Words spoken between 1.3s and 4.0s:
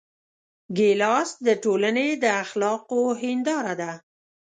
د ټولنې د اخلاقو هنداره ده.